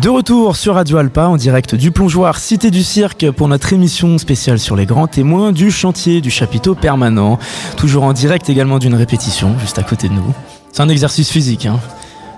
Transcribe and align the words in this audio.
De 0.00 0.08
retour 0.08 0.56
sur 0.56 0.76
Radio 0.76 0.96
Alpa 0.96 1.26
en 1.26 1.36
direct 1.36 1.74
du 1.74 1.90
plongeoir 1.90 2.38
Cité 2.38 2.70
du 2.70 2.82
Cirque 2.82 3.30
pour 3.32 3.48
notre 3.48 3.74
émission 3.74 4.16
spéciale 4.16 4.58
sur 4.58 4.74
les 4.74 4.86
grands 4.86 5.06
témoins 5.06 5.52
du 5.52 5.70
chantier 5.70 6.22
du 6.22 6.30
chapiteau 6.30 6.74
permanent. 6.74 7.38
Toujours 7.76 8.04
en 8.04 8.14
direct 8.14 8.48
également 8.48 8.78
d'une 8.78 8.94
répétition 8.94 9.58
juste 9.58 9.78
à 9.78 9.82
côté 9.82 10.08
de 10.08 10.14
nous. 10.14 10.34
C'est 10.72 10.80
un 10.80 10.88
exercice 10.88 11.28
physique, 11.28 11.66
hein. 11.66 11.78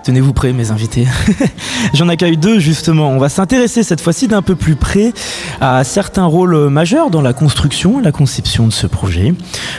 Tenez-vous 0.03 0.33
prêts, 0.33 0.51
mes 0.51 0.71
invités. 0.71 1.07
J'en 1.93 2.09
accueille 2.09 2.35
deux, 2.35 2.59
justement. 2.59 3.11
On 3.11 3.17
va 3.17 3.29
s'intéresser 3.29 3.83
cette 3.83 4.01
fois-ci 4.01 4.27
d'un 4.27 4.41
peu 4.41 4.55
plus 4.55 4.75
près 4.75 5.13
à 5.61 5.85
certains 5.85 6.25
rôles 6.25 6.67
majeurs 6.67 7.09
dans 7.11 7.21
la 7.21 7.31
construction 7.31 8.01
et 8.01 8.03
la 8.03 8.11
conception 8.11 8.67
de 8.67 8.73
ce 8.73 8.87
projet. 8.87 9.33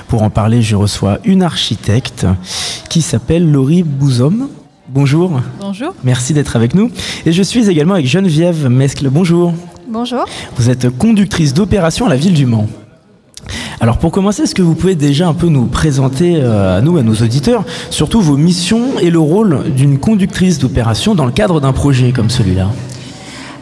Pour 0.09 0.23
en 0.23 0.31
parler, 0.31 0.63
je 0.63 0.77
reçois 0.77 1.19
une 1.25 1.43
architecte 1.43 2.27
qui 2.89 3.03
s'appelle 3.03 3.53
Laurie 3.53 3.83
Bouzom. 3.83 4.49
Bonjour. 4.95 5.41
Bonjour. 5.61 5.93
Merci 6.05 6.35
d'être 6.35 6.55
avec 6.55 6.73
nous. 6.73 6.89
Et 7.27 7.33
je 7.33 7.43
suis 7.43 7.69
également 7.69 7.95
avec 7.95 8.07
Geneviève 8.07 8.69
Mescle. 8.69 9.11
Bonjour. 9.11 9.53
Bonjour. 9.89 10.25
Vous 10.57 10.71
êtes 10.71 10.89
conductrice 10.89 11.53
d'opération 11.53 12.07
à 12.07 12.11
la 12.11 12.15
ville 12.15 12.33
du 12.33 12.47
Mans. 12.47 12.69
Alors 13.81 13.99
pour 13.99 14.13
commencer, 14.13 14.43
est-ce 14.43 14.55
que 14.55 14.63
vous 14.63 14.77
pouvez 14.77 14.95
déjà 14.95 15.27
un 15.27 15.35
peu 15.35 15.49
nous 15.49 15.67
présenter 15.67 16.37
euh, 16.37 16.79
à 16.79 16.81
nous, 16.81 16.97
à 16.97 17.03
nos 17.03 17.17
auditeurs, 17.17 17.65
surtout 17.91 18.21
vos 18.21 18.37
missions 18.37 19.01
et 19.01 19.11
le 19.11 19.19
rôle 19.19 19.65
d'une 19.73 19.99
conductrice 19.99 20.61
d'opération 20.61 21.17
dans 21.17 21.27
le 21.27 21.33
cadre 21.33 21.61
d'un 21.61 21.73
projet 21.73 22.13
comme 22.13 22.31
celui-là? 22.31 22.69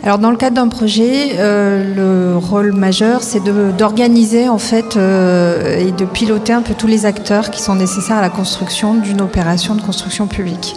Alors 0.05 0.19
dans 0.19 0.33
le 0.33 0.37
cadre 0.37 0.57
d'un 0.57 0.67
projet, 0.67 1.37
euh, 1.39 2.33
le 2.35 2.37
rôle 2.37 2.73
majeur, 2.73 3.23
c'est 3.23 3.41
d'organiser 3.77 4.49
en 4.49 4.59
fait 4.59 4.97
euh, 4.97 5.79
et 5.79 5.93
de 5.93 6.05
piloter 6.05 6.53
un 6.53 6.63
peu 6.63 6.75
tous 6.75 6.89
les 6.89 7.07
acteurs 7.07 7.53
qui 7.53 7.63
sont 7.63 7.77
nécessaires 7.77 8.17
à 8.17 8.21
la 8.21 8.29
construction 8.29 8.95
d'une 8.95 9.21
opération 9.21 9.77
de 9.77 9.81
construction 9.81 10.27
publique. 10.27 10.75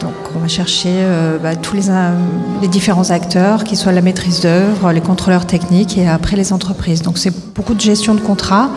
Donc 0.00 0.14
on 0.34 0.38
va 0.38 0.48
chercher 0.48 0.88
euh, 0.90 1.36
bah, 1.36 1.54
tous 1.54 1.76
les, 1.76 1.88
les, 2.62 2.68
différents 2.68 3.10
acteurs, 3.10 3.64
qu'ils 3.64 3.76
soient 3.76 3.92
la 3.92 4.00
maîtrise 4.00 4.40
d'œuvre, 4.40 4.90
les 4.90 5.02
contrôleurs 5.02 5.46
techniques 5.46 5.98
et 5.98 6.08
après 6.08 6.36
les 6.36 6.54
entreprises. 6.54 7.02
Donc 7.02 7.18
c'est 7.18 7.34
beaucoup 7.54 7.74
de 7.74 7.80
gestion 7.80 8.14
de 8.14 8.20
contrat. 8.20 8.70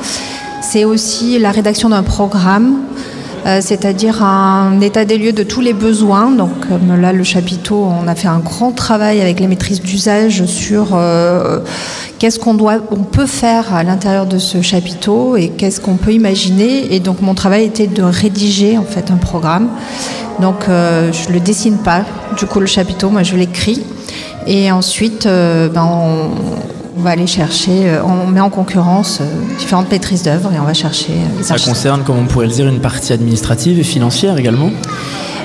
C'est 0.61 0.83
aussi 0.83 1.39
la 1.39 1.52
rédaction 1.52 1.88
d'un 1.88 2.03
programme 2.03 2.80
euh, 3.45 3.59
c'est-à-dire 3.61 4.23
un 4.23 4.80
état 4.80 5.03
des 5.03 5.17
lieux 5.17 5.33
de 5.33 5.44
tous 5.44 5.59
les 5.59 5.73
besoins. 5.73 6.31
Donc, 6.31 6.67
comme 6.67 6.99
là, 6.99 7.11
le 7.11 7.23
chapiteau, 7.23 7.86
on 7.86 8.08
a 8.08 8.16
fait 8.16 8.30
un 8.30 8.39
grand 8.39 8.72
travail 8.72 9.22
avec 9.22 9.39
les 9.39 9.47
maîtrises 9.47 9.81
d'usage 9.81 10.45
sur 10.45 10.89
euh, 10.94 11.59
qu'est-ce 12.19 12.39
qu'on 12.39 12.53
doit, 12.53 12.80
peut 13.11 13.25
faire 13.25 13.73
à 13.75 13.83
l'intérieur 13.83 14.25
de 14.25 14.38
ce 14.38 14.61
chapiteau 14.61 15.36
et 15.36 15.49
qu'est-ce 15.49 15.81
qu'on 15.81 15.95
peut 15.95 16.14
imaginer. 16.14 16.94
Et 16.94 16.99
donc, 16.99 17.21
mon 17.21 17.33
travail 17.33 17.66
était 17.66 17.88
de 17.88 18.03
rédiger 18.03 18.77
en 18.77 18.86
fait 18.86 19.11
un 19.11 19.17
programme. 19.17 19.67
Donc, 20.39 20.69
euh, 20.69 21.11
je 21.11 21.33
le 21.33 21.41
dessine 21.41 21.77
pas. 21.77 22.05
Du 22.38 22.45
coup, 22.45 22.61
le 22.61 22.66
chapiteau, 22.66 23.09
moi, 23.09 23.23
je 23.23 23.36
l'écris. 23.36 23.83
Et 24.47 24.71
ensuite, 24.71 25.25
ben, 25.25 25.83
on, 25.83 26.30
on 26.95 27.02
va 27.02 27.11
aller 27.11 27.27
chercher, 27.27 27.89
euh, 27.89 28.03
on 28.03 28.27
met 28.27 28.39
en 28.39 28.49
concurrence 28.49 29.19
euh, 29.22 29.25
différentes 29.58 29.89
maîtrises 29.91 30.23
d'œuvre 30.23 30.52
et 30.53 30.59
on 30.59 30.63
va 30.63 30.73
chercher 30.73 31.13
euh, 31.13 31.38
les 31.38 31.44
Ça 31.44 31.55
concerne, 31.58 32.03
comme 32.03 32.17
on 32.17 32.25
pourrait 32.25 32.47
le 32.47 32.52
dire, 32.52 32.67
une 32.67 32.80
partie 32.81 33.13
administrative 33.13 33.80
et 33.80 33.83
financière 33.83 34.38
également 34.38 34.69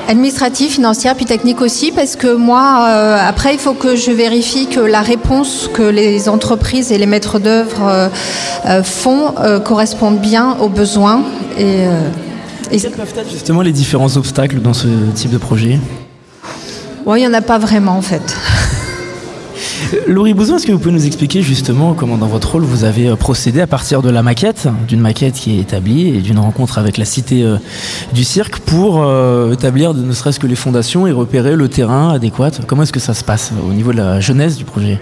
Administrative, 0.09 0.71
financière, 0.71 1.15
puis 1.15 1.27
technique 1.27 1.61
aussi, 1.61 1.93
parce 1.93 2.17
que 2.17 2.35
moi, 2.35 2.87
après, 3.27 3.53
il 3.53 3.61
faut 3.61 3.75
que 3.75 3.95
je 3.95 4.11
vérifie 4.11 4.67
que 4.67 4.81
la 4.81 5.03
réponse 5.03 5.69
que 5.75 5.83
les 5.83 6.31
entreprises 6.31 6.91
et 6.91 6.97
les 6.97 7.05
maîtres 7.05 7.39
d'œuvre 7.39 8.11
font 8.85 9.35
correspondent 9.63 10.19
bien 10.19 10.57
aux 10.63 10.71
besoins. 10.71 11.21
Et, 11.59 11.83
et 12.71 12.81
Quels 12.81 12.93
peuvent 12.93 13.13
être 13.19 13.31
justement 13.31 13.61
les 13.61 13.73
différents 13.73 14.17
obstacles 14.17 14.63
dans 14.63 14.73
ce 14.73 14.89
type 15.15 15.31
de 15.31 15.37
projet? 15.37 15.79
Bon, 17.05 17.15
Il 17.15 17.21
n'y 17.21 17.27
en 17.27 17.35
a 17.35 17.43
pas 17.43 17.59
vraiment, 17.59 17.93
en 17.93 18.03
fait. 18.03 18.35
Laurie 20.07 20.35
Bouzon, 20.35 20.57
est-ce 20.57 20.67
que 20.67 20.73
vous 20.73 20.79
pouvez 20.79 20.95
nous 20.95 21.07
expliquer 21.07 21.43
justement 21.43 21.95
comment 21.95 22.17
dans 22.17 22.27
votre 22.27 22.53
rôle 22.53 22.63
vous 22.63 22.85
avez 22.85 23.09
euh, 23.09 23.17
procédé 23.17 23.61
à 23.61 23.67
partir 23.67 24.03
de 24.03 24.11
la 24.11 24.23
maquette, 24.23 24.69
d'une 24.87 25.01
maquette 25.01 25.35
qui 25.35 25.57
est 25.57 25.61
établie 25.61 26.09
et 26.09 26.21
d'une 26.21 26.39
rencontre 26.39 26.79
avec 26.79 26.97
la 26.97 27.05
cité 27.05 27.43
euh, 27.43 27.57
du 28.13 28.25
cirque 28.25 28.59
pour 28.59 29.03
euh, 29.03 29.53
établir 29.53 29.95
ne 29.95 30.13
serait-ce 30.13 30.41
que 30.41 30.47
les 30.47 30.57
fondations 30.57 31.07
et 31.07 31.13
repérer 31.13 31.57
le 31.57 31.69
terrain 31.69 32.11
adéquat? 32.11 32.51
Comment 32.67 32.83
est-ce 32.83 32.93
que 32.93 33.01
ça 33.01 33.15
se 33.15 33.25
passe 33.25 33.53
au 33.69 33.73
niveau 33.73 33.93
de 33.93 33.99
la 33.99 34.21
jeunesse 34.21 34.57
du 34.57 34.65
projet? 34.65 34.99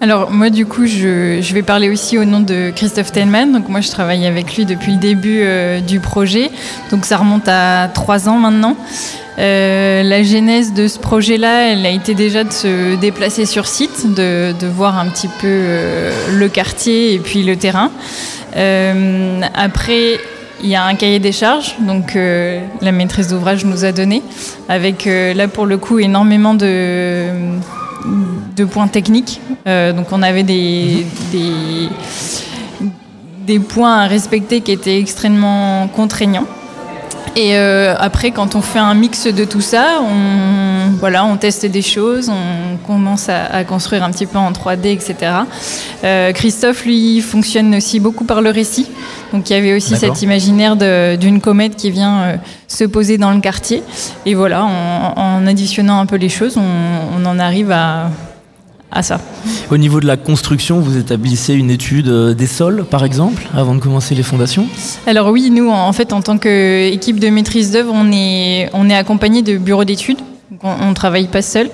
Alors 0.00 0.30
moi 0.30 0.50
du 0.50 0.64
coup 0.66 0.86
je, 0.86 1.52
vais 1.52 1.62
parler 1.62 1.90
aussi 1.90 2.16
au 2.16 2.24
nom 2.24 2.40
de 2.40 2.72
Christophe 2.74 3.12
Tenman. 3.12 3.52
Donc 3.52 3.68
moi 3.68 3.80
je 3.80 3.90
travaille 3.90 4.26
avec 4.26 4.56
lui 4.56 4.64
depuis 4.64 4.92
le 4.92 4.98
début 4.98 5.44
du 5.86 6.00
projet. 6.00 6.50
Donc 6.90 7.04
ça 7.04 7.18
remonte 7.18 7.48
à 7.48 7.88
trois 7.88 8.28
ans 8.28 8.38
maintenant. 8.38 8.76
Euh, 9.40 10.02
la 10.02 10.22
genèse 10.22 10.74
de 10.74 10.86
ce 10.86 10.98
projet-là, 10.98 11.72
elle 11.72 11.86
a 11.86 11.90
été 11.90 12.14
déjà 12.14 12.44
de 12.44 12.52
se 12.52 12.96
déplacer 12.96 13.46
sur 13.46 13.66
site, 13.66 14.12
de, 14.14 14.54
voir 14.66 14.98
un 14.98 15.08
petit 15.08 15.28
peu 15.28 15.46
euh, 15.46 16.12
le 16.32 16.48
quartier 16.48 17.14
et 17.14 17.18
puis 17.18 17.42
le 17.42 17.56
terrain. 17.56 17.90
Euh, 18.56 19.40
après, 19.54 20.18
il 20.62 20.68
y 20.68 20.74
a 20.74 20.84
un 20.84 20.94
cahier 20.94 21.20
des 21.20 21.32
charges, 21.32 21.76
donc 21.80 22.14
la 22.14 22.92
maîtrise 22.92 23.28
d'ouvrage 23.28 23.64
nous 23.64 23.86
a 23.86 23.92
donné, 23.92 24.22
avec 24.68 25.06
là 25.06 25.48
pour 25.48 25.64
le 25.64 25.78
coup 25.78 26.00
énormément 26.00 26.52
de, 26.52 27.28
de 28.60 28.64
points 28.64 28.88
techniques. 28.88 29.40
donc 29.66 30.06
on 30.12 30.22
avait 30.22 30.42
des, 30.42 31.06
des, 31.32 31.88
des 33.46 33.58
points 33.58 33.98
à 33.98 34.06
respecter 34.06 34.60
qui 34.60 34.72
étaient 34.72 34.98
extrêmement 34.98 35.88
contraignants. 35.88 36.46
Et 37.36 37.56
euh, 37.56 37.94
après, 37.98 38.32
quand 38.32 38.54
on 38.54 38.60
fait 38.60 38.78
un 38.78 38.94
mix 38.94 39.26
de 39.26 39.44
tout 39.44 39.60
ça, 39.60 40.00
on, 40.02 40.96
voilà, 40.98 41.24
on 41.24 41.36
teste 41.36 41.64
des 41.64 41.82
choses, 41.82 42.28
on 42.28 42.76
commence 42.86 43.28
à, 43.28 43.62
construire 43.64 44.02
un 44.02 44.10
petit 44.10 44.26
peu 44.26 44.38
en 44.38 44.50
3D, 44.50 44.88
etc. 44.88 45.14
Euh, 46.02 46.32
Christophe, 46.32 46.84
lui, 46.84 47.20
fonctionne 47.20 47.74
aussi 47.74 48.00
beaucoup 48.00 48.24
par 48.24 48.42
le 48.42 48.50
récit. 48.50 48.88
Donc 49.32 49.48
il 49.48 49.52
y 49.52 49.56
avait 49.56 49.74
aussi 49.74 49.96
cet 49.96 50.22
imaginaire 50.22 50.76
d'une 51.16 51.40
comète 51.40 51.76
qui 51.76 51.90
vient 51.92 52.20
euh, 52.20 52.36
se 52.66 52.84
poser 52.84 53.16
dans 53.16 53.32
le 53.32 53.40
quartier. 53.40 53.84
Et 54.26 54.34
voilà, 54.34 54.64
en, 54.64 55.46
additionnant 55.46 56.00
un 56.00 56.06
peu 56.06 56.16
les 56.16 56.28
choses, 56.28 56.56
on 56.56 57.24
en 57.24 57.38
arrive 57.38 57.70
à 57.70 58.10
à 58.92 59.02
ça. 59.02 59.20
Au 59.70 59.76
niveau 59.76 60.00
de 60.00 60.06
la 60.06 60.16
construction, 60.16 60.80
vous 60.80 60.96
établissez 60.96 61.54
une 61.54 61.70
étude 61.70 62.08
euh, 62.08 62.34
des 62.34 62.46
sols, 62.46 62.84
par 62.84 63.04
exemple, 63.04 63.46
avant 63.54 63.74
de 63.74 63.80
commencer 63.80 64.14
les 64.14 64.22
fondations? 64.22 64.66
Alors 65.06 65.28
oui, 65.28 65.50
nous, 65.50 65.70
en 65.70 65.92
fait, 65.92 66.12
en 66.12 66.22
tant 66.22 66.38
qu'équipe 66.38 67.20
de 67.20 67.28
maîtrise 67.28 67.70
d'œuvre, 67.70 67.92
on 67.94 68.10
est, 68.12 68.68
on 68.72 68.90
est 68.90 68.96
accompagné 68.96 69.42
de 69.42 69.56
bureaux 69.56 69.84
d'études. 69.84 70.18
On 70.64 70.88
ne 70.88 70.94
travaille 70.94 71.28
pas 71.28 71.42
seul. 71.42 71.70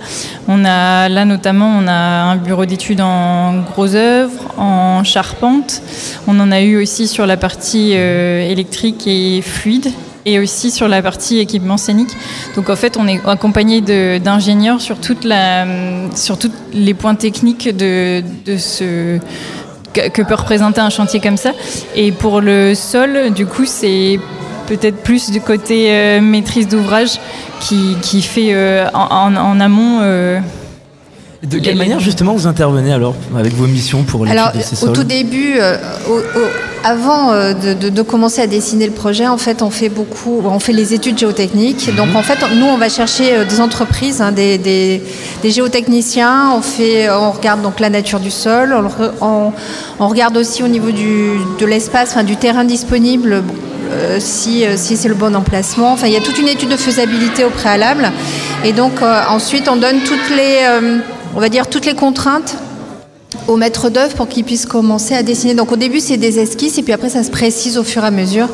On 0.49 0.65
a 0.67 1.09
là 1.09 1.25
notamment, 1.25 1.79
on 1.83 1.89
a 1.89 1.93
un 1.93 2.37
bureau 2.37 2.67
d'études 2.67 3.01
en 3.01 3.63
gros 3.63 3.95
œuvres, 3.95 4.53
en 4.59 5.03
charpente. 5.03 5.81
On 6.29 6.39
en 6.39 6.53
a 6.53 6.61
eu 6.61 6.81
aussi 6.81 7.09
sur 7.09 7.27
la 7.27 7.39
partie 7.39 7.93
euh, 7.95 8.49
électrique 8.49 9.07
et 9.07 9.41
fluide 9.41 9.89
et 10.27 10.41
aussi 10.41 10.71
sur 10.71 10.89
la 10.89 11.01
partie 11.01 11.39
équipement 11.39 11.79
scénique. 11.79 12.11
Donc 12.57 12.69
en 12.69 12.77
fait, 12.77 12.99
on 12.99 13.07
est 13.07 13.21
accompagné 13.27 13.81
d'ingénieurs 14.19 14.81
sur, 14.83 14.99
tous 14.99 15.17
les 16.75 16.95
points 16.95 17.15
techniques 17.15 17.75
de, 17.75 18.23
ce 18.59 19.19
que 19.95 20.23
peut 20.23 20.35
représenter 20.35 20.81
un 20.81 20.91
chantier 20.91 21.21
comme 21.21 21.39
ça. 21.39 21.53
Et 21.95 22.13
pour 22.13 22.43
le 22.43 22.75
sol, 22.75 23.33
du 23.33 23.47
coup, 23.47 23.65
c'est 23.65 24.19
peut-être 24.67 25.03
plus 25.03 25.31
du 25.31 25.41
côté 25.41 25.87
euh, 25.91 26.21
maîtrise 26.21 26.67
d'ouvrage 26.69 27.21
qui, 27.61 28.21
fait 28.21 28.53
euh, 28.53 28.87
en, 28.93 29.35
en, 29.37 29.61
amont. 29.61 30.01
Euh, 30.03 30.41
de 31.51 31.59
quelle 31.59 31.77
manière 31.77 32.01
justement 32.01 32.35
vous 32.35 32.47
intervenez 32.47 32.93
alors 32.93 33.15
avec 33.37 33.55
vos 33.55 33.67
missions 33.67 34.03
pour 34.03 34.25
l'étude 34.25 34.41
de 34.55 34.63
ces 34.63 34.77
sols 34.77 34.91
Au 34.91 34.93
tout 34.93 35.05
début, 35.05 35.59
au, 36.09 36.21
avant 36.87 37.33
euh, 37.33 37.53
de, 37.53 38.03
commencer 38.03 38.41
à 38.41 38.47
dessiner 38.47 38.87
le 38.87 38.93
projet, 38.93 39.27
en 39.27 39.39
fait, 39.39 39.61
on 39.61 39.71
fait 39.71 39.89
beaucoup, 39.89 40.41
on 40.45 40.61
fait 40.61 40.73
les 40.73 40.95
études 40.95 41.19
géotechniques. 41.19 41.89
Mhm. 41.89 41.97
Donc, 41.97 42.15
en 42.15 42.23
fait, 42.23 42.39
nous, 42.55 42.67
on 42.67 42.77
va 42.77 42.89
chercher 42.89 43.35
euh, 43.35 43.45
des 43.45 43.61
entreprises, 43.61 44.21
hein, 44.23 44.31
des, 44.31 45.03
géotechniciens. 45.45 46.53
On 46.57 46.63
fait, 46.63 47.11
on 47.11 47.33
regarde 47.33 47.63
donc 47.63 47.81
la 47.81 47.91
nature 47.91 48.21
du 48.21 48.31
sol. 48.31 48.73
On, 49.21 49.53
regarde 49.99 50.37
aussi 50.37 50.63
au 50.63 50.69
niveau 50.69 50.93
de 50.93 51.67
l'espace, 51.67 52.11
enfin, 52.13 52.23
du 52.23 52.37
terrain 52.37 52.65
disponible. 52.65 53.43
Euh, 53.91 54.19
si, 54.21 54.65
si 54.77 54.97
c'est 54.97 55.09
le 55.09 55.15
bon 55.15 55.35
emplacement. 55.35 55.93
Enfin, 55.93 56.07
il 56.09 56.13
y 56.13 56.17
a 56.17 56.21
toute 56.21 56.39
une 56.39 56.49
étude 56.49 56.69
de 56.69 56.77
faisabilité 56.77 57.45
au 57.45 57.51
préalable. 57.51 58.11
Et 58.65 58.73
donc, 58.73 58.93
ensuite, 59.29 59.69
on 59.69 59.77
donne 59.77 60.01
toutes 60.01 60.31
les, 60.37 60.61
on 61.37 61.41
va 61.41 61.51
dire, 61.51 61.69
toutes 61.69 61.85
les 61.85 61.95
contraintes 61.95 62.57
au 63.49 63.57
maître 63.57 63.91
d'œuvre 63.91 64.15
pour 64.15 64.29
qu'il 64.29 64.45
puisse 64.45 64.67
commencer 64.67 65.15
à 65.15 65.23
dessiner. 65.23 65.55
Donc 65.55 65.73
au 65.73 65.77
début 65.77 66.01
c'est 66.01 66.17
des 66.17 66.39
esquisses 66.39 66.79
et 66.79 66.83
puis 66.83 66.93
après 66.93 67.09
ça 67.09 67.23
se 67.23 67.31
précise 67.31 67.79
au 67.79 67.85
fur 67.85 68.03
et 68.05 68.07
à 68.07 68.11
mesure 68.11 68.49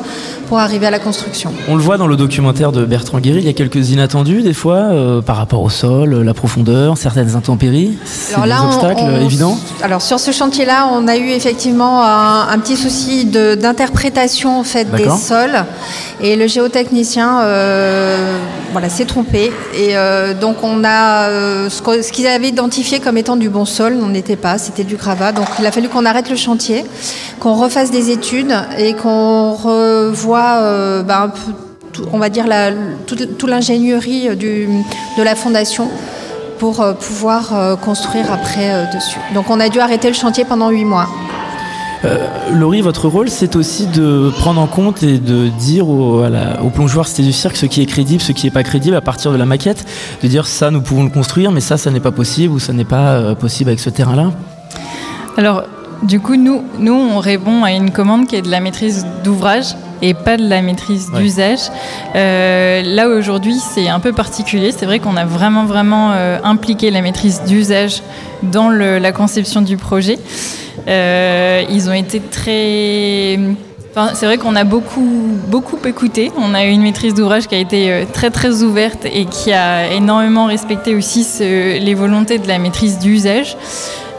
pour 0.47 0.59
arriver 0.59 0.87
à 0.87 0.91
la 0.91 0.99
construction. 0.99 1.51
On 1.67 1.75
le 1.75 1.81
voit 1.81 1.97
dans 1.97 2.07
le 2.07 2.15
documentaire 2.15 2.71
de 2.71 2.85
Bertrand 2.85 3.19
Guéry, 3.19 3.39
il 3.39 3.45
y 3.45 3.49
a 3.49 3.53
quelques 3.53 3.89
inattendus 3.89 4.41
des 4.41 4.53
fois 4.53 4.75
euh, 4.75 5.21
par 5.21 5.37
rapport 5.37 5.61
au 5.61 5.69
sol, 5.69 6.21
la 6.21 6.33
profondeur, 6.33 6.97
certaines 6.97 7.35
intempéries. 7.35 7.97
C'est 8.05 8.35
des 8.41 8.51
obstacles 8.51 9.21
évidents 9.21 9.57
Alors 9.81 10.01
sur 10.01 10.19
ce 10.19 10.31
chantier-là, 10.31 10.89
on 10.91 11.07
a 11.07 11.17
eu 11.17 11.29
effectivement 11.29 12.03
un, 12.03 12.57
petit 12.59 12.77
souci 12.77 13.25
d'interprétation 13.25 14.59
en 14.59 14.63
fait 14.63 14.89
des 14.91 15.09
sols 15.09 15.65
et 16.21 16.35
le 16.35 16.47
géotechnicien 16.47 17.41
euh, 17.41 18.37
voilà, 18.71 18.89
s'est 18.89 19.05
trompé 19.05 19.51
et 19.75 19.97
euh, 19.97 20.33
donc 20.33 20.57
on 20.63 20.83
a 20.85 21.29
ce, 21.69 22.01
ce 22.01 22.11
qu'ils 22.11 22.27
avaient 22.27 22.49
identifié 22.49 22.99
comme 22.99 23.17
étant 23.17 23.35
du 23.35 23.49
bon 23.49 23.65
sol, 23.65 23.95
n'en 23.95 24.13
était 24.13 24.35
pas, 24.35 24.57
c'était 24.57 24.82
du 24.83 24.95
gravat. 24.95 25.31
Donc 25.31 25.47
il 25.59 25.65
a 25.65 25.71
fallu 25.71 25.89
qu'on 25.89 26.05
arrête 26.05 26.29
le 26.29 26.35
chantier, 26.35 26.85
qu'on 27.39 27.55
refasse 27.55 27.91
des 27.91 28.09
études 28.09 28.53
et 28.77 28.93
qu'on 28.93 29.53
revoie 29.53 30.57
euh, 30.61 31.03
tout, 31.91 32.03
on 32.11 32.17
va 32.17 32.29
dire, 32.29 32.45
toute, 33.05 33.43
l'ingénierie 33.43 34.29
de 34.35 35.23
la 35.23 35.35
fondation 35.35 35.89
pour 36.59 36.81
euh, 36.81 36.93
pouvoir 36.93 37.53
euh, 37.53 37.75
construire 37.75 38.31
après 38.31 38.87
dessus. 38.93 39.19
Donc 39.33 39.49
on 39.49 39.59
a 39.59 39.69
dû 39.69 39.79
arrêter 39.79 40.07
le 40.07 40.13
chantier 40.13 40.45
pendant 40.45 40.69
huit 40.69 40.85
mois. 40.85 41.07
Laurie, 42.51 42.81
votre 42.81 43.07
rôle, 43.07 43.29
c'est 43.29 43.55
aussi 43.55 43.87
de 43.87 44.29
prendre 44.37 44.59
en 44.59 44.67
compte 44.67 45.03
et 45.03 45.19
de 45.19 45.47
dire 45.47 45.87
aux, 45.87 46.21
plongeoires 46.73 47.07
C'était 47.07 47.23
du 47.23 47.31
cirque 47.31 47.55
ce 47.55 47.65
qui 47.65 47.81
est 47.81 47.85
crédible, 47.85 48.21
ce 48.21 48.33
qui 48.33 48.45
n'est 48.45 48.51
pas 48.51 48.63
crédible 48.63 48.97
à 48.97 49.01
partir 49.01 49.31
de 49.31 49.37
la 49.37 49.45
maquette, 49.45 49.85
de 50.21 50.27
dire 50.27 50.45
ça, 50.45 50.69
nous 50.69 50.81
pouvons 50.81 51.03
le 51.03 51.09
construire, 51.09 51.53
mais 51.53 51.61
ça, 51.61 51.77
ça 51.77 51.91
n'est 51.91 52.01
pas 52.01 52.11
possible 52.11 52.53
ou 52.53 52.59
ça 52.59 52.73
n'est 52.73 52.83
pas 52.83 53.35
possible 53.35 53.69
avec 53.69 53.79
ce 53.79 53.89
terrain-là. 53.89 54.31
Alors, 55.37 55.63
du 56.03 56.19
coup, 56.19 56.35
nous, 56.35 56.63
nous, 56.79 56.93
on 56.93 57.17
répond 57.17 57.63
à 57.63 57.71
une 57.71 57.91
commande 57.91 58.27
qui 58.27 58.35
est 58.35 58.41
de 58.41 58.51
la 58.51 58.59
maîtrise 58.59 59.05
d'ouvrage 59.23 59.75
et 60.01 60.13
pas 60.13 60.37
de 60.37 60.47
la 60.47 60.61
maîtrise 60.61 61.11
d'usage. 61.11 61.71
Euh, 62.15 62.81
là 62.83 63.07
aujourd'hui, 63.07 63.55
c'est 63.57 63.87
un 63.87 63.99
peu 63.99 64.11
particulier. 64.11 64.71
C'est 64.71 64.85
vrai 64.85 64.99
qu'on 64.99 65.15
a 65.15 65.25
vraiment 65.25 65.65
vraiment 65.65 66.11
euh, 66.11 66.39
impliqué 66.43 66.91
la 66.91 67.01
maîtrise 67.01 67.41
d'usage 67.43 68.03
dans 68.43 68.69
la 68.69 69.11
conception 69.11 69.61
du 69.61 69.77
projet. 69.77 70.19
Euh, 70.87 71.63
ils 71.69 71.89
ont 71.89 71.93
été 71.93 72.19
très 72.19 73.39
Enfin, 73.95 74.09
c'est 74.15 74.25
vrai 74.25 74.39
qu'on 74.39 74.55
a 74.55 74.63
beaucoup, 74.63 75.37
beaucoup 75.49 75.77
écouté. 75.85 76.31
On 76.35 76.55
a 76.55 76.65
eu 76.65 76.69
une 76.69 76.81
maîtrise 76.81 77.13
d'ouvrage 77.13 77.45
qui 77.45 77.53
a 77.53 77.59
été 77.59 78.07
très, 78.11 78.31
très 78.31 78.63
ouverte 78.63 79.05
et 79.05 79.25
qui 79.25 79.53
a 79.53 79.91
énormément 79.91 80.47
respecté 80.47 80.95
aussi 80.95 81.27
les 81.39 81.93
volontés 81.93 82.39
de 82.39 82.47
la 82.47 82.57
maîtrise 82.57 82.97
d'usage. 82.97 83.55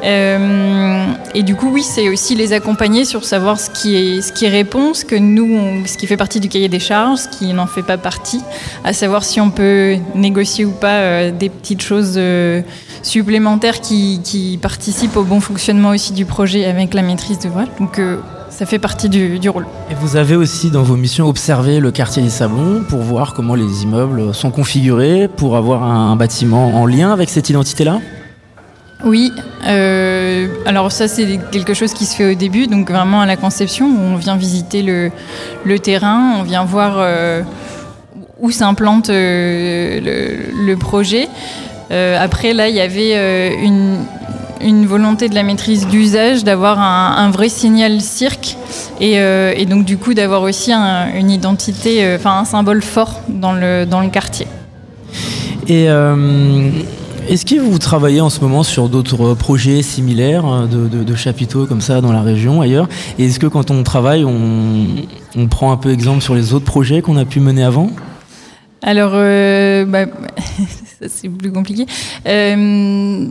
Euh, 0.04 1.06
et 1.34 1.42
du 1.42 1.54
coup, 1.54 1.70
oui, 1.72 1.82
c'est 1.82 2.08
aussi 2.08 2.34
les 2.34 2.52
accompagner 2.52 3.04
sur 3.04 3.24
savoir 3.24 3.58
ce 3.58 3.70
qui 3.70 3.96
est, 3.96 4.20
ce 4.20 4.32
qui 4.32 4.46
répond, 4.46 4.92
ce 4.92 5.04
que 5.04 5.16
nous, 5.16 5.86
ce 5.86 5.96
qui 5.96 6.06
fait 6.06 6.16
partie 6.16 6.40
du 6.40 6.48
cahier 6.48 6.68
des 6.68 6.78
charges, 6.78 7.20
ce 7.20 7.28
qui 7.28 7.52
n'en 7.54 7.66
fait 7.66 7.82
pas 7.82 7.96
partie, 7.96 8.42
à 8.84 8.92
savoir 8.92 9.24
si 9.24 9.40
on 9.40 9.50
peut 9.50 9.96
négocier 10.14 10.64
ou 10.64 10.72
pas 10.72 11.00
euh, 11.00 11.30
des 11.30 11.48
petites 11.48 11.82
choses 11.82 12.14
euh, 12.16 12.60
supplémentaires 13.02 13.80
qui, 13.80 14.58
participent 14.60 15.16
au 15.16 15.24
bon 15.24 15.40
fonctionnement 15.40 15.90
aussi 15.90 16.12
du 16.12 16.24
projet 16.24 16.64
avec 16.64 16.94
la 16.94 17.02
maîtrise 17.02 17.38
d'ouvrage. 17.38 17.68
Donc 17.78 18.00
ça 18.50 18.66
fait 18.66 18.78
partie 18.78 19.08
du, 19.08 19.48
rôle. 19.48 19.66
Et 19.90 19.94
vous 19.94 20.16
avez 20.16 20.36
aussi 20.36 20.70
dans 20.70 20.82
vos 20.82 20.96
missions 20.96 21.28
observé 21.28 21.80
le 21.80 21.90
quartier 21.90 22.22
des 22.22 22.30
Sablons 22.30 22.84
pour 22.88 23.00
voir 23.00 23.34
comment 23.34 23.54
les 23.54 23.82
immeubles 23.82 24.34
sont 24.34 24.50
configurés, 24.50 25.28
pour 25.28 25.56
avoir 25.56 25.82
un 25.82 26.16
bâtiment 26.16 26.80
en 26.80 26.86
lien 26.86 27.12
avec 27.12 27.30
cette 27.30 27.50
identité-là? 27.50 28.00
Oui, 29.04 29.32
euh, 29.66 30.48
alors 30.64 30.90
ça 30.90 31.08
c'est 31.08 31.38
quelque 31.52 31.74
chose 31.74 31.92
qui 31.92 32.06
se 32.06 32.16
fait 32.16 32.32
au 32.32 32.34
début, 32.34 32.66
donc 32.66 32.90
vraiment 32.90 33.20
à 33.20 33.26
la 33.26 33.36
conception, 33.36 33.86
où 33.86 33.98
on 33.98 34.16
vient 34.16 34.36
visiter 34.36 34.82
le, 34.82 35.78
terrain, 35.78 36.36
on 36.38 36.42
vient 36.42 36.64
voir 36.64 36.94
euh, 36.96 37.42
où 38.40 38.50
s'implante 38.50 39.10
euh, 39.10 40.00
le, 40.54 40.76
projet. 40.76 41.28
après 41.90 42.54
là, 42.54 42.68
il 42.68 42.74
y 42.74 42.80
avait 42.80 43.54
une, 43.62 44.86
volonté 44.86 45.28
de 45.28 45.34
la 45.34 45.42
maîtrise 45.42 45.86
d'usage 45.86 46.42
d'avoir 46.42 46.80
un, 46.80 47.30
vrai 47.30 47.50
signal 47.50 48.00
cirque 48.00 48.56
et, 49.00 49.66
donc 49.66 49.84
du 49.84 49.98
coup 49.98 50.14
d'avoir 50.14 50.40
aussi 50.42 50.72
une 50.72 51.30
identité, 51.30 52.14
enfin 52.16 52.38
un 52.38 52.44
symbole 52.46 52.80
fort 52.80 53.20
dans 53.28 53.52
le, 53.52 53.84
dans 53.84 54.00
le 54.00 54.08
quartier. 54.08 54.46
Est-ce 57.28 57.46
que 57.46 57.58
vous 57.58 57.78
travaillez 57.78 58.20
en 58.20 58.30
ce 58.30 58.40
moment 58.40 58.62
sur 58.62 58.88
d'autres 58.88 59.34
projets 59.34 59.82
similaires 59.82 60.44
euh, 60.46 60.66
de, 60.66 61.14
chapiteaux 61.14 61.66
comme 61.66 61.80
ça 61.80 62.00
dans 62.00 62.12
la 62.12 62.22
région, 62.22 62.60
ailleurs? 62.60 62.88
Et 63.18 63.26
est-ce 63.26 63.38
que 63.38 63.46
quand 63.46 63.70
on 63.70 63.82
travaille, 63.82 64.24
on, 64.24 65.46
prend 65.48 65.72
un 65.72 65.76
peu 65.76 65.90
exemple 65.90 66.20
sur 66.20 66.34
les 66.34 66.52
autres 66.52 66.64
projets 66.64 67.02
qu'on 67.02 67.16
a 67.16 67.24
pu 67.24 67.40
mener 67.40 67.64
avant? 67.64 67.90
Alors, 68.82 69.12
euh, 69.14 69.84
bah, 69.86 70.06
c'est 71.06 71.28
plus 71.28 71.52
compliqué. 71.52 71.86
Euh, 72.26 73.26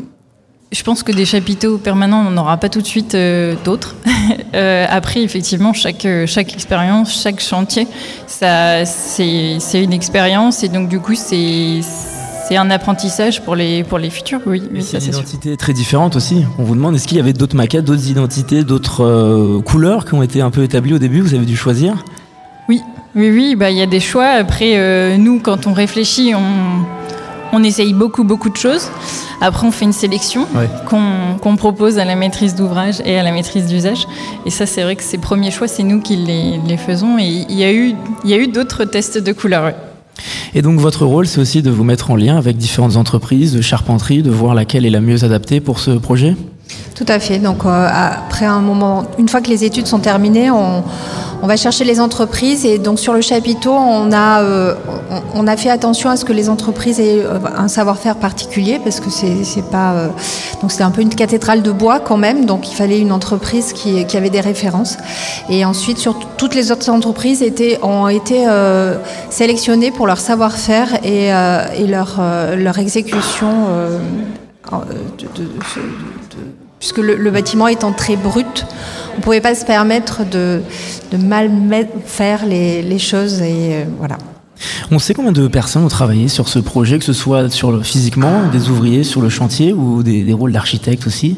je 0.71 0.83
pense 0.83 1.03
que 1.03 1.11
des 1.11 1.25
chapiteaux 1.25 1.77
permanents, 1.77 2.25
on 2.25 2.31
n'en 2.31 2.41
aura 2.41 2.57
pas 2.57 2.69
tout 2.69 2.81
de 2.81 2.87
suite 2.87 3.15
d'autres. 3.63 3.95
après, 4.89 5.21
effectivement, 5.21 5.73
chaque, 5.73 6.07
chaque 6.25 6.53
expérience, 6.53 7.21
chaque 7.21 7.39
chantier, 7.39 7.87
c'est 8.25 9.83
une 9.83 9.93
expérience 9.93 10.63
et 10.63 10.69
donc 10.69 10.89
du 10.89 10.99
coup, 10.99 11.13
c'est 11.13 11.81
c'est 12.47 12.57
un 12.57 12.69
apprentissage 12.69 13.41
pour 13.41 13.55
les, 13.55 13.83
pour 13.83 13.97
les 13.97 14.09
futurs, 14.09 14.41
oui. 14.45 14.63
c'est 14.81 14.97
une 14.97 15.13
identité 15.13 15.55
très 15.57 15.73
différente 15.73 16.15
aussi. 16.15 16.45
On 16.57 16.63
vous 16.63 16.75
demande, 16.75 16.95
est-ce 16.95 17.07
qu'il 17.07 17.17
y 17.17 17.21
avait 17.21 17.33
d'autres 17.33 17.55
maquettes, 17.55 17.85
d'autres 17.85 18.09
identités, 18.09 18.63
d'autres 18.63 19.03
euh, 19.03 19.61
couleurs 19.61 20.05
qui 20.05 20.13
ont 20.13 20.23
été 20.23 20.41
un 20.41 20.51
peu 20.51 20.63
établies 20.63 20.93
au 20.93 20.99
début 20.99 21.21
Vous 21.21 21.33
avez 21.33 21.45
dû 21.45 21.55
choisir? 21.55 22.03
Oui, 22.67 22.81
oui, 23.15 23.29
oui, 23.31 23.55
bah, 23.55 23.71
il 23.71 23.77
y 23.77 23.81
a 23.81 23.85
des 23.85 23.99
choix. 23.99 24.27
Après, 24.27 24.73
euh, 24.75 25.17
nous, 25.17 25.39
quand 25.39 25.67
on 25.67 25.73
réfléchit, 25.73 26.33
on, 26.35 26.85
on 27.53 27.63
essaye 27.63 27.93
beaucoup, 27.93 28.23
beaucoup 28.23 28.49
de 28.49 28.57
choses. 28.57 28.89
Après, 29.39 29.65
on 29.65 29.71
fait 29.71 29.85
une 29.85 29.93
sélection 29.93 30.47
qu'on 30.87 31.55
propose 31.55 31.97
à 31.97 32.05
la 32.05 32.15
maîtrise 32.15 32.55
d'ouvrage 32.55 33.01
et 33.05 33.17
à 33.17 33.23
la 33.23 33.31
maîtrise 33.31 33.67
d'usage. 33.67 34.07
Et 34.45 34.49
ça, 34.49 34.65
c'est 34.65 34.83
vrai 34.83 34.95
que 34.95 35.03
ces 35.03 35.17
premiers 35.17 35.51
choix, 35.51 35.67
c'est 35.67 35.83
nous 35.83 36.01
qui 36.01 36.15
les, 36.15 36.59
les, 36.65 36.77
faisons. 36.77 37.17
Et 37.19 37.45
il 37.49 37.55
y 37.57 37.63
a 37.63 37.71
eu, 37.71 37.95
eu 38.25 38.47
d'autres 38.47 38.85
tests 38.85 39.17
de 39.17 39.31
couleurs. 39.33 39.73
Et 40.53 40.61
donc 40.61 40.79
votre 40.79 41.05
rôle, 41.05 41.27
c'est 41.27 41.41
aussi 41.41 41.61
de 41.61 41.71
vous 41.71 41.83
mettre 41.83 42.11
en 42.11 42.15
lien 42.15 42.37
avec 42.37 42.57
différentes 42.57 42.95
entreprises 42.95 43.53
de 43.53 43.61
charpenterie, 43.61 44.21
de 44.21 44.31
voir 44.31 44.53
laquelle 44.53 44.85
est 44.85 44.91
la 44.91 45.01
mieux 45.01 45.23
adaptée 45.23 45.59
pour 45.59 45.79
ce 45.79 45.91
projet? 45.91 46.35
Tout 46.95 47.05
à 47.07 47.19
fait. 47.19 47.39
Donc 47.39 47.65
euh, 47.65 47.89
après 47.91 48.45
un 48.45 48.61
moment, 48.61 49.03
une 49.17 49.27
fois 49.27 49.41
que 49.41 49.49
les 49.49 49.63
études 49.63 49.87
sont 49.87 49.99
terminées, 49.99 50.51
on, 50.51 50.83
va 51.45 51.57
chercher 51.57 51.83
les 51.83 51.99
entreprises 51.99 52.65
et 52.65 52.77
donc 52.77 52.99
sur 52.99 53.11
le 53.11 53.19
chapiteau, 53.19 53.73
on 53.73 54.13
a, 54.13 54.41
euh, 54.43 54.75
fait 55.57 55.69
attention 55.69 56.09
à 56.09 56.15
ce 56.15 56.23
que 56.23 56.31
les 56.31 56.49
entreprises 56.49 57.01
aient 57.01 57.19
euh, 57.19 57.37
un 57.57 57.67
savoir-faire 57.67 58.15
particulier 58.15 58.79
parce 58.81 59.01
que 59.01 59.09
c'est 59.09 59.69
pas 59.69 59.93
donc 60.61 60.71
c'est 60.71 60.83
un 60.83 60.91
peu 60.91 61.01
une 61.01 61.13
cathédrale 61.13 61.61
de 61.61 61.71
bois 61.71 61.99
quand 61.99 62.15
même, 62.15 62.45
donc 62.45 62.71
il 62.71 62.75
fallait 62.75 62.99
une 62.99 63.11
entreprise 63.11 63.73
qui, 63.73 64.05
avait 64.15 64.29
des 64.29 64.39
références. 64.39 64.97
Et 65.49 65.65
ensuite, 65.65 65.97
sur 65.97 66.17
toutes 66.37 66.55
les 66.55 66.71
autres 66.71 66.89
entreprises 66.89 67.43
ont 67.81 68.07
été 68.07 68.45
sélectionnées 69.29 69.91
pour 69.91 70.07
leur 70.07 70.19
savoir-faire 70.19 71.03
et, 71.03 71.29
leur 71.91 72.79
exécution. 72.79 73.49
de, 75.35 76.22
puisque 76.83 76.97
le, 76.97 77.31
bâtiment 77.31 77.69
étant 77.69 77.93
très 77.93 78.17
brut, 78.17 78.65
on 79.13 79.17
ne 79.19 79.21
pouvait 79.21 79.39
pas 79.39 79.55
se 79.55 79.63
permettre 79.63 80.29
de, 80.29 80.61
mal 81.17 81.49
faire 82.05 82.45
les, 82.45 82.99
choses 82.99 83.41
et 83.41 83.75
euh, 83.75 83.83
voilà. 83.99 84.17
On 84.91 84.99
sait 84.99 85.13
combien 85.13 85.31
de 85.31 85.47
personnes 85.47 85.85
ont 85.85 85.87
travaillé 85.87 86.27
sur 86.27 86.49
ce 86.49 86.59
projet, 86.59 86.99
que 86.99 87.05
ce 87.05 87.13
soit 87.13 87.49
sur 87.49 87.85
physiquement, 87.85 88.49
des 88.51 88.67
ouvriers 88.67 89.05
sur 89.05 89.21
le 89.21 89.29
chantier 89.29 89.71
ou 89.71 90.03
des, 90.03 90.33
rôles 90.33 90.51
d'architectes 90.51 91.07
aussi? 91.07 91.37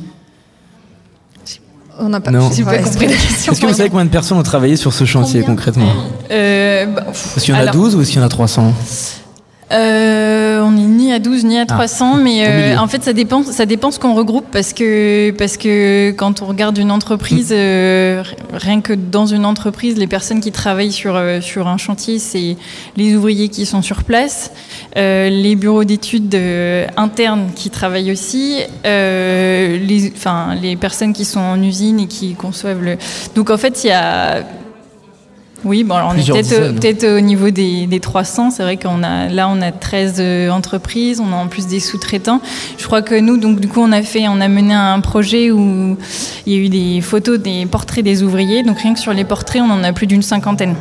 On 1.99 2.09
n'a 2.09 2.19
pas, 2.19 2.31
compris 2.31 2.63
la 2.63 3.13
question. 3.13 3.51
Est-ce 3.51 3.61
que 3.61 3.67
vous 3.67 3.73
savez 3.73 3.89
combien 3.89 4.05
de 4.05 4.09
personnes 4.09 4.39
ont 4.39 4.43
travaillé 4.43 4.77
sur 4.77 4.93
ce 4.93 5.05
chantier 5.05 5.43
concrètement? 5.43 5.93
Euh, 6.31 6.87
bah, 6.87 7.05
Est-ce 7.11 7.45
qu'il 7.45 7.53
y 7.53 7.57
en 7.57 7.61
a 7.61 7.67
12 7.67 7.95
ou 7.95 8.01
est-ce 8.01 8.09
qu'il 8.09 8.19
y 8.19 8.23
en 8.23 8.25
a 8.25 8.29
300 8.29 8.73
euh, 9.71 10.25
ni 11.05 11.13
à 11.13 11.19
12 11.19 11.45
ni 11.45 11.57
à 11.57 11.65
300, 11.65 12.13
ah, 12.13 12.17
mais 12.17 12.45
euh, 12.47 12.77
en 12.77 12.88
fait 12.88 13.03
ça 13.03 13.13
dépend, 13.13 13.43
ça 13.43 13.65
dépend 13.65 13.91
ce 13.91 14.00
qu'on 14.00 14.13
regroupe 14.13 14.45
parce 14.51 14.74
que, 14.74 15.31
parce 15.31 15.57
que 15.57 16.12
quand 16.12 16.41
on 16.41 16.45
regarde 16.45 16.77
une 16.77 16.91
entreprise, 16.91 17.51
mm. 17.51 17.55
euh, 17.55 18.24
rien 18.53 18.81
que 18.81 18.93
dans 18.93 19.25
une 19.25 19.45
entreprise, 19.45 19.97
les 19.97 20.07
personnes 20.07 20.41
qui 20.41 20.51
travaillent 20.51 20.91
sur, 20.91 21.19
sur 21.41 21.67
un 21.67 21.77
chantier, 21.77 22.19
c'est 22.19 22.57
les 22.97 23.15
ouvriers 23.15 23.50
qui 23.50 23.65
sont 23.65 23.81
sur 23.81 24.03
place, 24.03 24.51
les 24.95 25.55
bureaux 25.55 25.83
d'études 25.83 26.38
internes 26.97 27.50
qui 27.55 27.69
travaillent 27.69 28.12
aussi, 28.12 28.57
les, 28.83 30.12
enfin, 30.15 30.55
les 30.62 30.75
personnes 30.75 31.13
qui 31.13 31.25
sont 31.25 31.39
en 31.39 31.62
usine 31.62 32.00
et 32.00 32.07
qui 32.07 32.33
conçoivent 32.33 32.81
le. 32.81 32.97
Donc 33.35 33.50
en 33.50 33.57
fait 33.57 33.83
il 33.83 33.88
y 33.88 33.91
a 33.91 34.43
Oui, 35.65 35.84
bon, 35.84 35.95
alors 35.95 36.13
on 36.15 36.17
est 36.17 36.79
peut-être 36.79 37.05
au 37.17 37.19
niveau 37.19 37.50
des, 37.50 37.88
des 37.88 38.00
300. 38.00 38.51
C'est 38.51 38.63
vrai 38.63 38.77
qu'on 38.77 39.01
a 39.03 39.27
là, 39.29 39.50
on 39.50 39.62
a 39.62 39.72
13 39.72 40.15
euh, 40.19 40.50
entreprises, 40.51 41.19
on 41.19 41.34
a 41.34 41.36
en 41.36 41.48
plus 41.48 41.65
des 41.65 41.79
sous-traitants. 41.79 42.39
Je 42.77 42.86
crois 42.86 43.01
que 43.01 43.15
nous, 43.15 43.38
donc 43.38 43.60
du 43.60 43.67
coup, 43.67 43.81
on 43.81 43.91
a 43.91 44.03
fait, 44.03 44.27
on 44.27 44.39
a 44.41 44.48
mené 44.48 44.75
un 44.75 45.00
projet 45.00 45.50
où 45.50 45.98
il 46.45 46.53
y 46.53 46.55
a 46.55 46.60
eu 46.60 46.69
des 46.69 47.01
photos, 47.01 47.39
des 47.39 47.65
portraits 47.65 48.03
des 48.03 48.22
ouvriers. 48.22 48.62
Donc 48.62 48.79
rien 48.79 48.93
que 48.93 49.00
sur 49.00 49.13
les 49.13 49.25
portraits, 49.25 49.62
on 49.62 49.72
en 49.72 49.84
a 49.84 49.91
plus 49.91 50.07
d'une 50.07 50.22
cinquantaine. 50.22 50.75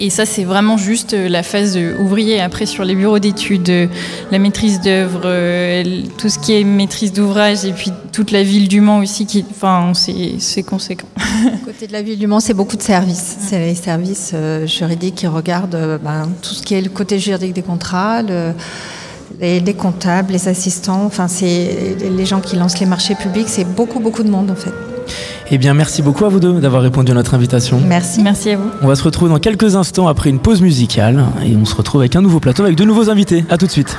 Et 0.00 0.10
ça, 0.10 0.26
c'est 0.26 0.44
vraiment 0.44 0.76
juste 0.76 1.14
euh, 1.14 1.28
la 1.28 1.42
phase 1.42 1.78
ouvrier. 1.98 2.40
Après, 2.40 2.66
sur 2.66 2.84
les 2.84 2.94
bureaux 2.94 3.18
d'études, 3.18 3.68
euh, 3.70 3.86
la 4.30 4.38
maîtrise 4.38 4.80
d'œuvre, 4.80 5.22
euh, 5.24 6.02
tout 6.18 6.28
ce 6.28 6.38
qui 6.38 6.54
est 6.54 6.64
maîtrise 6.64 7.12
d'ouvrage, 7.12 7.64
et 7.64 7.72
puis 7.72 7.92
toute 8.12 8.30
la 8.30 8.42
ville 8.42 8.68
du 8.68 8.80
Mans 8.80 8.98
aussi, 8.98 9.26
qui, 9.26 9.44
enfin, 9.50 9.92
c'est 9.94 10.62
conséquent. 10.62 11.08
Côté 11.64 11.86
de 11.86 11.92
la 11.92 12.02
ville 12.02 12.18
du 12.18 12.26
Mans, 12.26 12.40
c'est 12.40 12.54
beaucoup 12.54 12.76
de 12.76 12.82
services. 12.82 13.36
C'est 13.40 13.58
les 13.58 13.74
services 13.74 14.34
juridiques 14.66 15.16
qui 15.16 15.26
regardent 15.26 15.98
ben, 16.02 16.28
tout 16.42 16.54
ce 16.54 16.62
qui 16.62 16.74
est 16.74 16.80
le 16.80 16.90
côté 16.90 17.18
juridique 17.18 17.54
des 17.54 17.62
contrats, 17.62 18.22
les, 19.40 19.60
les, 19.60 19.74
comptables, 19.74 20.32
les 20.32 20.48
assistants, 20.48 21.04
enfin, 21.04 21.28
c'est 21.28 21.96
les 22.00 22.26
gens 22.26 22.40
qui 22.40 22.56
lancent 22.56 22.80
les 22.80 22.86
marchés 22.86 23.14
publics. 23.14 23.48
C'est 23.48 23.64
beaucoup, 23.64 24.00
beaucoup 24.00 24.22
de 24.22 24.30
monde 24.30 24.50
en 24.50 24.56
fait. 24.56 24.72
Eh 25.50 25.56
bien, 25.56 25.72
merci 25.72 26.02
beaucoup 26.02 26.26
à 26.26 26.28
vous 26.28 26.40
deux 26.40 26.60
d'avoir 26.60 26.82
répondu 26.82 27.10
à 27.12 27.14
notre 27.14 27.34
invitation. 27.34 27.80
Merci. 27.86 28.22
Merci 28.22 28.50
à 28.50 28.56
vous. 28.56 28.68
On 28.82 28.86
va 28.86 28.94
se 28.94 29.02
retrouver 29.02 29.30
dans 29.30 29.38
quelques 29.38 29.76
instants 29.76 30.06
après 30.06 30.28
une 30.28 30.40
pause 30.40 30.60
musicale 30.60 31.24
et 31.44 31.56
on 31.56 31.64
se 31.64 31.74
retrouve 31.74 32.02
avec 32.02 32.16
un 32.16 32.20
nouveau 32.20 32.38
plateau 32.38 32.64
avec 32.64 32.76
de 32.76 32.84
nouveaux 32.84 33.08
invités. 33.08 33.44
À 33.48 33.56
tout 33.56 33.66
de 33.66 33.70
suite. 33.70 33.96